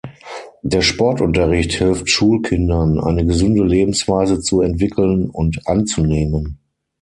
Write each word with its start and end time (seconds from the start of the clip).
Der 0.63 0.81
Sportunterricht 0.81 1.73
hilft 1.73 2.09
Schulkindern, 2.09 2.99
eine 2.99 3.23
gesunde 3.23 3.63
Lebensweise 3.63 4.39
zu 4.41 4.61
entwickeln 4.61 5.29
und 5.29 5.67
anzunehmen. 5.67 6.57